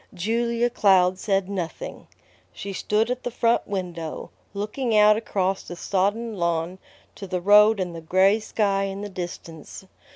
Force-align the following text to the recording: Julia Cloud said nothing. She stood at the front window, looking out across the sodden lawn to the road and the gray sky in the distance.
Julia 0.15 0.71
Cloud 0.71 1.19
said 1.19 1.47
nothing. 1.47 2.07
She 2.51 2.73
stood 2.73 3.11
at 3.11 3.21
the 3.21 3.29
front 3.29 3.67
window, 3.67 4.31
looking 4.55 4.97
out 4.97 5.15
across 5.15 5.61
the 5.61 5.75
sodden 5.75 6.35
lawn 6.37 6.79
to 7.13 7.27
the 7.27 7.39
road 7.39 7.79
and 7.79 7.95
the 7.95 8.01
gray 8.01 8.39
sky 8.39 8.85
in 8.85 9.01
the 9.01 9.09
distance. 9.09 9.85